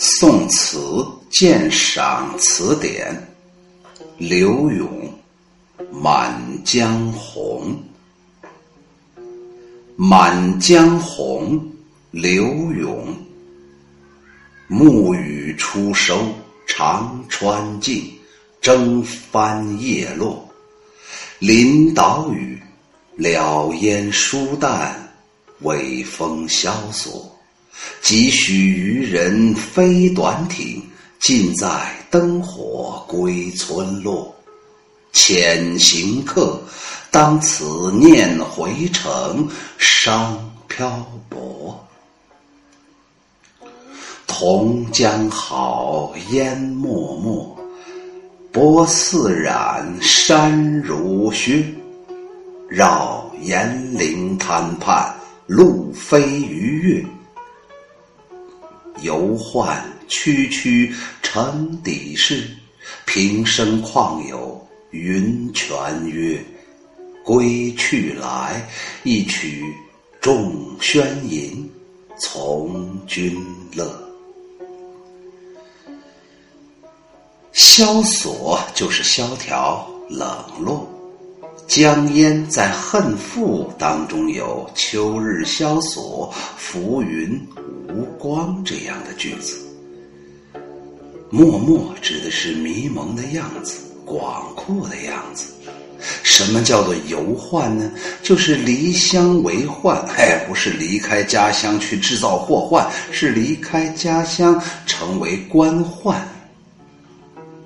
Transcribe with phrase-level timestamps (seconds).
[0.00, 3.12] 宋词鉴赏词典，
[4.16, 5.12] 刘永
[5.90, 7.76] 《满江红》。
[9.96, 11.58] 《满江红》
[12.12, 13.12] 刘永。
[14.68, 16.32] 暮雨初收
[16.64, 18.08] 长川尽，
[18.60, 20.48] 征帆叶落。
[21.40, 22.56] 林岛屿，
[23.16, 25.12] 了烟疏淡，
[25.62, 27.36] 微风萧索。
[28.00, 30.82] 几许渔人飞短艇，
[31.18, 34.34] 尽在灯火归村落。
[35.12, 36.60] 遣行客，
[37.10, 41.86] 当此念回程，伤漂泊。
[44.26, 47.58] 同江好烟漠漠，
[48.52, 51.64] 波似染山如雪。
[52.68, 55.14] 绕岩陵滩畔，
[55.46, 57.17] 路飞鱼跃。
[59.02, 62.48] 游宦区区成底事，
[63.04, 65.76] 平生况有云泉
[66.08, 66.42] 约？
[67.24, 68.66] 归去来，
[69.02, 69.62] 一曲
[70.18, 71.70] 众喧吟，
[72.18, 73.36] 从军
[73.74, 73.86] 乐。
[77.52, 80.26] 萧索就是萧条冷
[80.58, 80.97] 落。
[81.68, 87.38] 江淹在《恨赋》当中有“秋日萧索，浮云
[87.90, 89.58] 无光”这样的句子。
[91.28, 95.52] 漠漠指的是迷蒙的样子，广阔的样子。
[96.22, 97.92] 什么叫做游宦呢？
[98.22, 106.14] 就是离乡为宦，哎，不是离开家乡去制造祸患，是离开家乡成为官宦。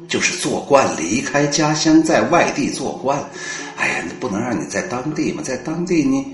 [0.08, 3.24] 就是做官，离开家乡，在外地做官。
[3.82, 6.24] 哎呀，你不能让你在当地嘛，在当地你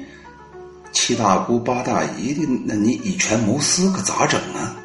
[0.93, 4.77] 七大姑八大姨的，那你以权谋私，可咋整啊？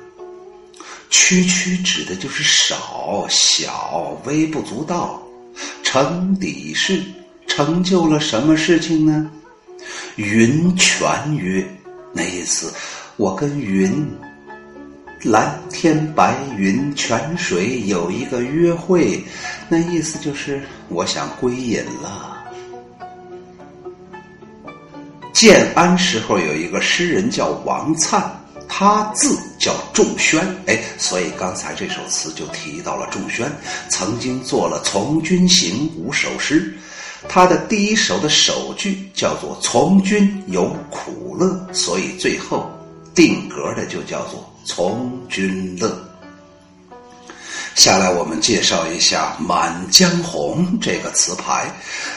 [1.10, 5.22] 区区指的就是少小微不足道，
[5.84, 7.04] 成底事
[7.48, 9.30] 成就了什么事情呢？
[10.16, 11.06] 云泉
[11.36, 11.68] 约，
[12.14, 12.74] 那意思，
[13.18, 14.10] 我跟云。
[15.22, 19.22] 蓝天白云泉水有一个约会，
[19.70, 22.33] 那意思就是我想归隐了。
[25.44, 28.24] 建安时候有一个诗人叫王粲，
[28.66, 33.52] 他字叫仲宣，哎，所以刚才这首词就提到了仲宣，
[33.90, 36.74] 曾经做了《从军行》五首诗，
[37.28, 42.72] 他的第一首的首句叫做“从军有苦乐”，所以最后
[43.14, 44.50] 定格的就叫做。
[44.66, 45.94] 从军乐。
[47.76, 51.66] 下来，我们介绍一下《满江红》这个词牌。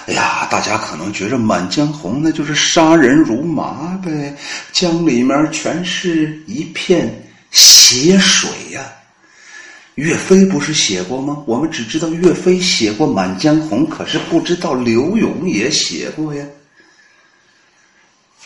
[0.07, 4.37] 哎呀，大家可能觉着《满江红》那就是杀人如麻呗，
[4.73, 7.11] 江里面全是一片
[7.51, 8.83] 血水呀。
[9.95, 11.43] 岳飞不是写过吗？
[11.47, 16.45] 我们只知道岳飞写过《满江红》，可是不知道刘永也写过呀。《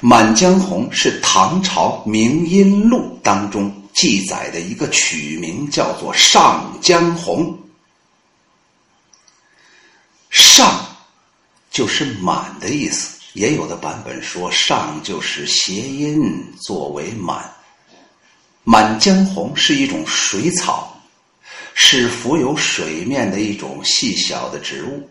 [0.01, 3.80] 满江红》是唐朝《明音录》当中。
[4.01, 7.53] 记载的一个曲名叫做《上江红》，
[10.31, 10.87] 上
[11.71, 16.19] 就是满的意思，也有的版本说上就是谐音
[16.63, 17.55] 作为满。
[18.65, 20.99] 满江红是一种水草，
[21.75, 25.07] 是浮游水面的一种细小的植物。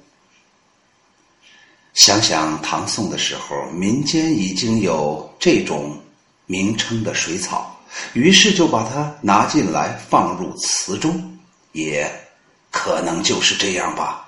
[1.93, 5.95] 想想唐宋的时候，民间已经有这种
[6.47, 7.78] 名称的水草。
[8.13, 11.37] 于是就把它拿进来放入词中，
[11.71, 12.09] 也
[12.71, 14.25] 可能就是这样吧。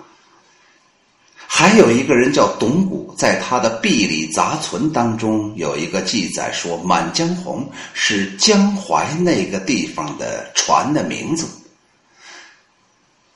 [1.48, 7.64] 还有一个人叫董谷，在他的《壁里杂存》当中有一个记载说，《满江红》
[7.94, 11.48] 是江淮那个地方的船的名字。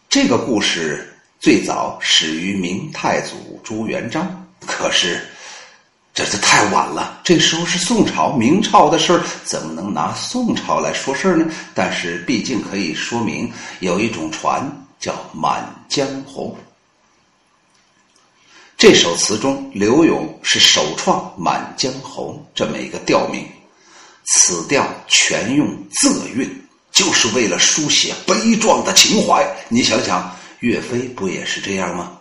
[0.09, 5.19] 这个故事最早始于明太祖朱元璋，可是。
[6.15, 11.45] 这这太晚了，这时候是宋朝、明朝的事儿，怎么能拿宋朝来说事儿呢？
[11.73, 13.51] 但是毕竟可以说明
[13.81, 14.65] 有一种船
[14.97, 16.55] 叫《满江红》。
[18.77, 23.45] 这首词中，刘永是首创《满江红》这么一个调名，
[24.23, 25.67] 此调全用
[26.01, 26.49] 仄韵，
[26.93, 29.45] 就是为了书写悲壮的情怀。
[29.67, 32.14] 你想想，岳飞不也是这样吗？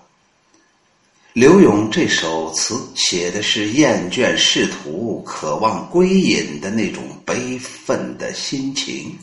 [1.35, 9.19] 刘永这首词写的是厌倦仕途、渴望归隐的那种悲愤的心情。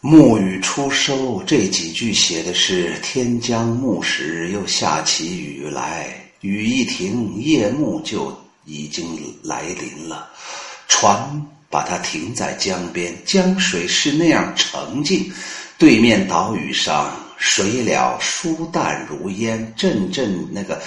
[0.00, 9.06] 暮雨初收这几句写的是天将暮时，又下起雨来，雨一停，夜幕就已经
[9.44, 10.30] 来临了。
[10.88, 15.32] 船把它停在江边，江水是那样澄净，
[15.78, 20.80] 对面岛屿上水了疏淡如烟，阵阵那个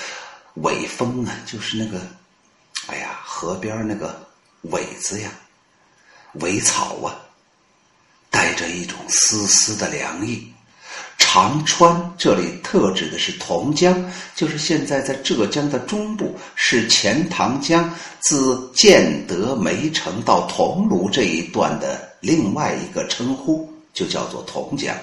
[0.55, 2.00] 尾风啊，就是那个，
[2.85, 4.15] 哎呀，河边那个
[4.61, 5.31] 苇子呀，
[6.33, 7.19] 苇草啊，
[8.29, 10.47] 带着一种丝丝的凉意。
[11.17, 24.95] 长川这里特指的是同江，就是现在在浙江的中部，是钱塘江自建德梅城到桐庐这一段的另外一个称呼，就叫做同江。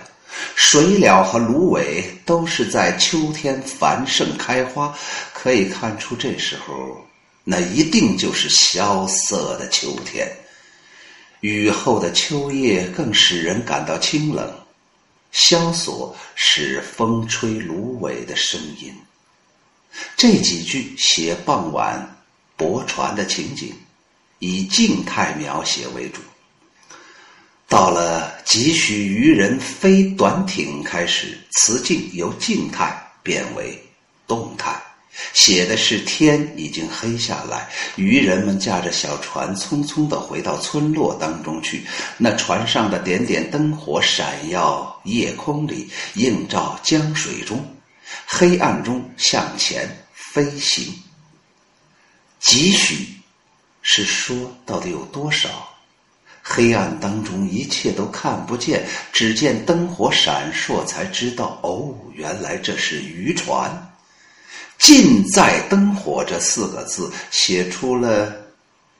[0.54, 4.96] 水鸟和芦苇都是在秋天繁盛开花，
[5.32, 7.04] 可以看出这时候
[7.44, 10.30] 那一定就是萧瑟的秋天。
[11.40, 14.52] 雨后的秋夜更使人感到清冷。
[15.32, 18.94] 萧索是风吹芦苇的声音。
[20.16, 22.16] 这几句写傍晚
[22.56, 23.72] 泊船的情景，
[24.40, 26.20] 以静态描写为主。
[27.70, 33.80] 到了几许渔人飞短艇开始，词境由静态变为
[34.26, 34.74] 动态。
[35.32, 41.86] 写的是天已经黑下来，渔人们驾着小船匆匆地回到村落当中去。
[42.18, 47.64] 那船上的点点灯火闪耀夜空里，映照江水中，
[48.26, 50.92] 黑暗中向前飞行。
[52.40, 53.06] 几许
[53.80, 55.69] 是说到底有多少？
[56.52, 63.70] 黑暗当中一切都看不见，只见灯火闪烁，才知道哦，原来这是渔船。
[64.76, 68.34] 近在灯火这四个字，写出了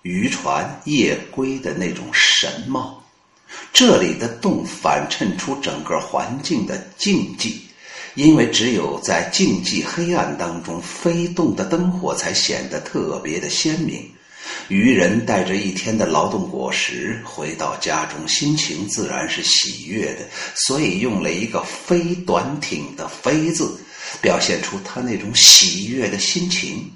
[0.03, 3.03] 渔船夜归的那种神貌。
[3.73, 7.55] 这里的动反衬出整个环境的静寂，
[8.15, 14.09] 因为只有在静寂黑暗当中，飞动的灯火才显得特别的鲜明。
[14.69, 23.79] 渔人带着一天的劳动果实回到家中，心情自然是喜悦的，所以用了一个“飞短挺”的“飞”字。
[24.21, 26.91] 表现出他那种喜悦的心情，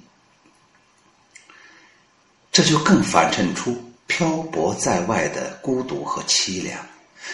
[2.50, 6.76] 这就更反衬出漂泊在外的孤独和凄凉。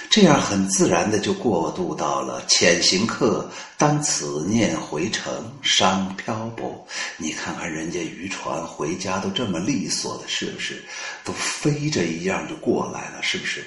[0.08, 6.86] 这样很自然的就过渡到了潜行客当此念回程伤漂泊。
[7.16, 10.82] 你看看人家渔船回家都这么利索的，是不是？
[11.24, 13.64] 都飞着一样就过来了，是不是？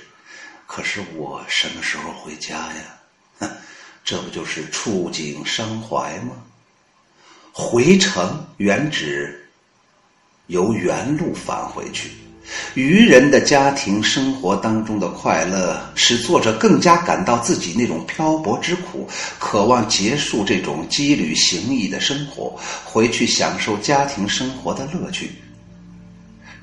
[0.65, 2.99] 可是我什么时候回家呀？
[3.39, 3.49] 哼！
[4.03, 6.35] 这不就是触景伤怀吗？
[7.53, 9.49] 回程原指
[10.47, 12.11] 由原路返回去。
[12.75, 19.07] 愚人的家庭生活当中的快乐，使作者更加感到自己那种漂泊之苦，
[19.39, 25.31] 渴望结束这种羁旅行役的生活，回去享受家庭生活的乐趣。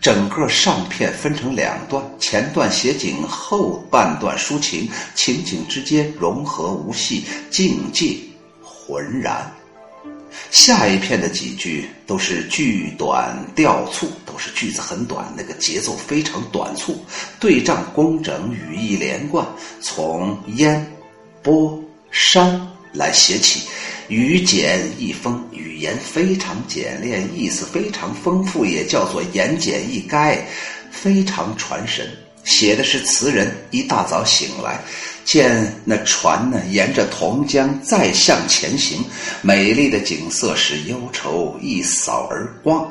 [0.00, 8.16] 整个上片分成两段，前段写景，后半段抒情，情景之间融合无隙，境界
[8.62, 9.59] 浑然。
[10.50, 17.04] 下一片的几句都是句短调促，都是句子很短，那个节奏非常短促，
[17.38, 19.46] 对仗工整，语意连贯。
[19.80, 20.84] 从烟、
[21.42, 22.60] 波、山
[22.92, 23.68] 来写起。
[24.08, 30.36] 语简意丰，语言非常简练，意思非常丰富，也叫做言简意赅，
[30.90, 32.10] 非常传神。
[32.42, 34.82] 写的是词人一大早醒来，
[35.24, 39.04] 见那船呢沿着同江再向前行，
[39.42, 42.90] 美丽的景色使忧愁一扫而光。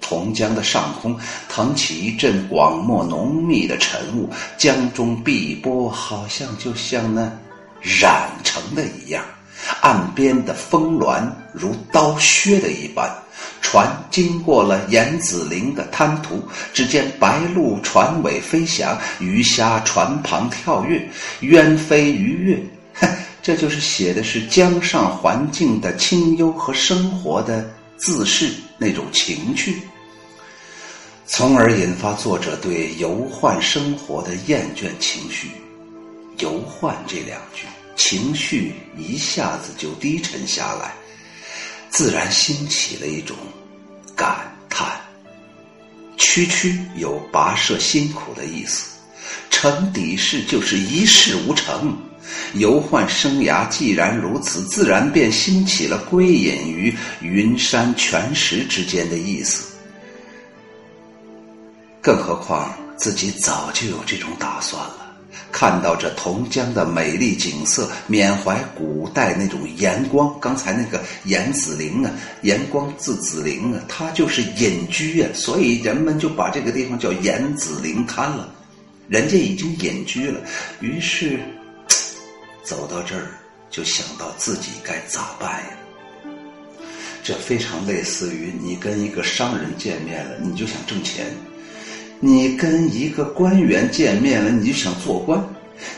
[0.00, 7.30] 同江的上空腾起一阵广漠浓密的晨雾，江中碧波好像就像那
[7.82, 9.22] 染成的一样。
[9.80, 13.12] 岸边的峰峦如刀削的一般，
[13.70, 21.06] 船经过了严子陵的滩涂，只见白鹭船尾飞翔，鱼虾船旁跳跃，
[21.40, 22.58] 鸢飞鱼跃。
[22.94, 23.06] 哼，
[23.42, 29.82] 这就是写的是江上环境的清幽和生活的自适那种情趣，
[31.26, 35.50] 从而引发作者对游宦生活的厌倦情绪。
[36.38, 37.66] 游宦这两句。
[37.96, 40.94] 情绪一下子就低沉下来，
[41.90, 43.36] 自然兴起了一种
[44.18, 44.36] 感
[44.68, 45.00] 叹。
[46.16, 48.98] 区区有跋涉辛苦的意思，
[49.48, 51.96] 成底事就是一事无成。
[52.54, 59.72] 游宦生涯既然如此，自然便兴起了归隐于云山泉石之间的意思。
[62.02, 65.07] 更何况自己早就有这种打算了。
[65.50, 70.38] 看到这同江的美丽景色，缅怀古代那种盐光。
[70.40, 72.10] 刚才那个严子陵啊，
[72.42, 78.52] 盐光字子陵啊，他就是隐居啊，所以人们就把这个地方叫严子陵滩了。
[79.08, 80.40] 人家已经隐居了，
[80.80, 81.40] 于是
[82.62, 83.28] 走到这儿
[83.70, 85.70] 就想到自己该咋办呀？
[87.24, 91.26] 这非常类似于你跟一个商人见面了，你就想挣钱；
[92.20, 95.40] 你跟一个官员见面了，你就想做官；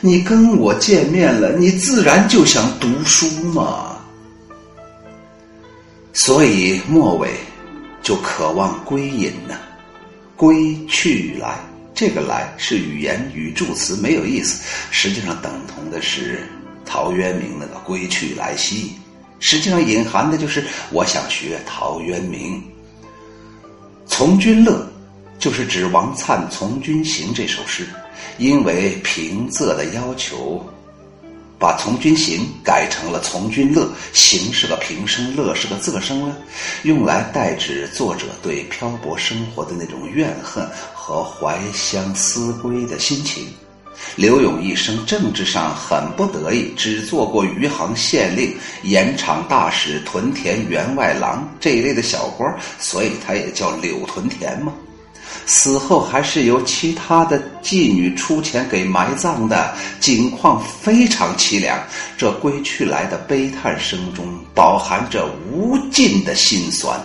[0.00, 3.96] 你跟我见面了，你自然就想读书嘛。
[6.12, 7.30] 所以末尾
[8.02, 9.56] 就渴望归隐呢，
[10.36, 11.58] 归去来，
[11.94, 16.40] 这个来是语言语助词，没有意思，实际上等同的是
[16.84, 18.92] 陶渊明那个归去来兮。
[19.38, 22.56] 实际上隐含的就是我想学陶渊明，
[24.06, 24.72] 《从军乐》
[25.40, 27.86] 就是指王粲《从军行》这首诗，
[28.36, 30.62] 因为平仄的要求，
[31.58, 36.36] 把《从军行》改成了《从军乐》，行是个平声，乐是个仄声了，
[36.82, 43.48] 用来代指作者对漂泊生活的那种怨恨和怀乡思归的心情。
[44.16, 54.74] 刘勇一生政治上很不得意，只做过余杭县令、盐场大使、屯田员外郎这一类的小官，所以他也叫柳屯田嘛。
[55.46, 61.78] 死后还是由其他的妓女出钱给埋葬的，景况非常凄凉。
[62.16, 67.00] 这归去来的悲叹声中，饱含着无尽的心酸。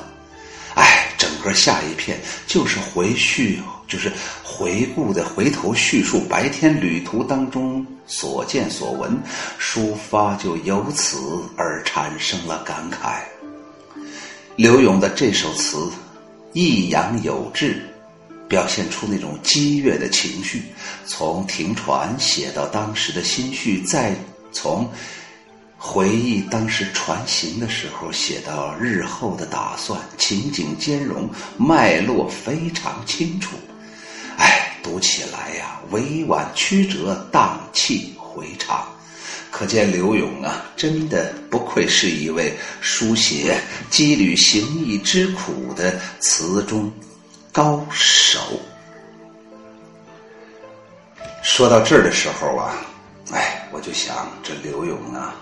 [0.75, 3.59] 哎，整个下一片就是回叙。
[3.87, 4.11] 就是
[4.43, 9.15] 回顾的回头叙述白天旅途当中所见所闻，
[9.59, 11.19] 抒发就由此
[11.55, 13.19] 而产生了感慨。
[14.55, 15.87] 刘勇的这首词
[16.53, 17.87] 抑扬有致，
[18.47, 20.63] 表现出那种激越的情绪，
[21.05, 24.15] 从停船写到当时的心绪，再
[24.51, 24.89] 从
[25.77, 33.55] 回忆当时船行的时候写到日后的打算，情景兼容，脉络非常清楚。
[34.37, 38.87] 哎读起来呀，委婉曲折，荡气回肠，
[39.49, 43.59] 可见刘勇啊，真的不愧是一位书写
[43.89, 46.91] 羁旅行役之苦的词中
[47.55, 48.37] 高手。
[51.41, 52.75] 说到这儿的时候啊，
[53.31, 55.33] 哎，我就想，这刘勇啊，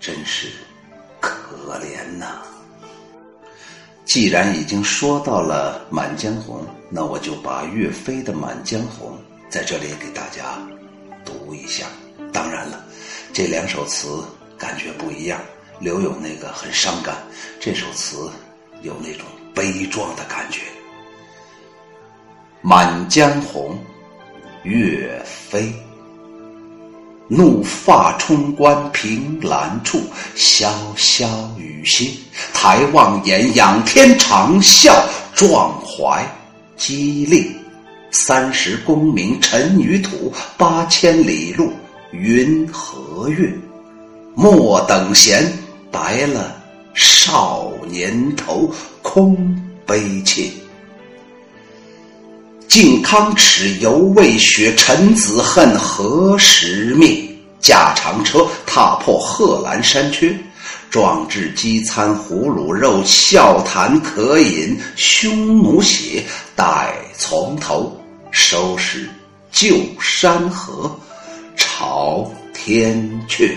[0.00, 0.48] 真是
[1.20, 2.40] 可怜呐。
[4.06, 9.18] 既然已经说到了《满江红》，那我就把岳飞的《满江红》
[9.52, 10.58] 在这里给大家
[11.26, 11.84] 读一下。
[12.32, 12.82] 当然了，
[13.34, 14.24] 这两首词
[14.56, 15.38] 感觉不一样。
[15.78, 17.18] 刘勇那个很伤感，
[17.60, 18.30] 这首词
[18.80, 20.60] 有那种悲壮的感觉。
[22.62, 23.70] 《满江红》，
[24.68, 25.72] 岳飞。
[27.32, 30.00] 怒发冲冠凭栏处，
[30.36, 31.26] 潇潇
[31.56, 32.10] 雨歇。
[32.52, 34.92] 抬望眼，仰天长啸，
[35.34, 36.26] 壮怀
[36.76, 37.46] 激烈。
[38.10, 41.72] 三十功名尘与土，八千里路
[42.10, 43.56] 云和月。
[44.34, 45.52] 莫等闲，
[45.90, 46.56] 白了
[46.94, 48.68] 少年头，
[49.02, 50.50] 空悲切。
[52.70, 57.20] 靖康耻，犹未雪；臣子恨，何时灭？
[57.58, 60.32] 驾长车，踏破贺兰山缺。
[60.88, 66.22] 壮志饥餐胡虏肉，笑谈渴饮匈奴血。
[66.54, 68.00] 待从头
[68.30, 69.10] 收拾
[69.50, 70.96] 旧山河，
[71.56, 72.96] 朝天
[73.28, 73.50] 阙。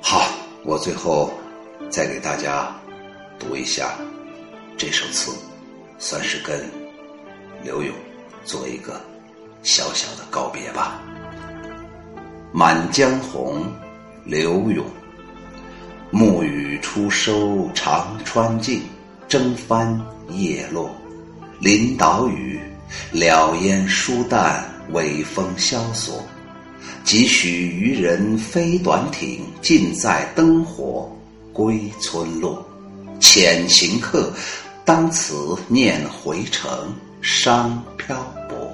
[0.00, 0.28] 好，
[0.62, 1.32] 我最后
[1.90, 2.72] 再给大家
[3.36, 3.90] 读一下。
[4.76, 5.32] 这首词
[5.98, 6.68] 算是跟
[7.62, 7.94] 刘勇
[8.44, 9.00] 做一个
[9.62, 11.00] 小小的告别吧。
[12.56, 13.62] 《满江红》
[14.24, 14.84] 刘勇，
[16.10, 18.82] 暮雨初收长川尽，
[19.28, 19.98] 征帆
[20.30, 20.90] 叶落，
[21.60, 22.60] 林岛屿，
[23.12, 26.20] 了烟疏淡，尾风萧索。
[27.04, 31.10] 几许渔人飞短艇，尽在灯火
[31.52, 32.66] 归村落。
[33.20, 34.32] 遣行客。
[34.84, 38.16] 当此念回程，伤漂
[38.50, 38.70] 泊。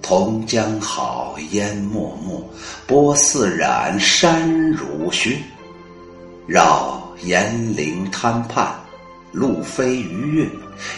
[0.00, 2.42] 同江好，烟漠漠，
[2.86, 5.38] 波似染，山如雪。
[6.46, 8.74] 绕岩陵滩畔，
[9.30, 10.48] 路飞鱼跃，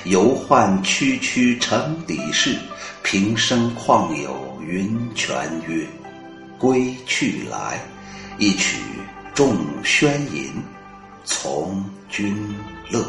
[0.05, 2.57] 游宦区区城底事。
[3.03, 5.85] 平生况有云泉约，
[6.59, 7.83] 归去来，
[8.39, 8.79] 一曲
[9.35, 10.53] 众轩吟，
[11.25, 12.55] 从军
[12.89, 13.05] 乐。